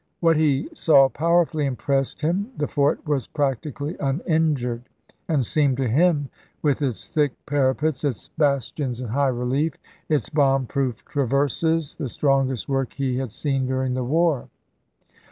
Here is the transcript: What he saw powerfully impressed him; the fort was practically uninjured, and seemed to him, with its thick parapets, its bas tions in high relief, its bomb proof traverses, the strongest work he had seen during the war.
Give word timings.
What 0.19 0.35
he 0.35 0.67
saw 0.73 1.09
powerfully 1.09 1.67
impressed 1.67 2.21
him; 2.21 2.51
the 2.57 2.67
fort 2.67 3.07
was 3.07 3.27
practically 3.27 3.95
uninjured, 3.99 4.81
and 5.27 5.45
seemed 5.45 5.77
to 5.77 5.87
him, 5.87 6.27
with 6.63 6.81
its 6.81 7.07
thick 7.07 7.33
parapets, 7.45 8.03
its 8.03 8.29
bas 8.29 8.73
tions 8.75 8.99
in 8.99 9.09
high 9.09 9.27
relief, 9.27 9.75
its 10.09 10.27
bomb 10.29 10.65
proof 10.65 11.05
traverses, 11.05 11.93
the 11.93 12.09
strongest 12.09 12.67
work 12.67 12.93
he 12.93 13.17
had 13.17 13.31
seen 13.31 13.67
during 13.67 13.93
the 13.93 14.03
war. 14.03 14.49